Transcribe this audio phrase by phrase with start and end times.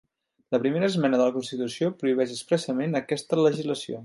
[0.55, 3.99] La primera esmena de la Constitució prohibeix expressament aquesta legislació.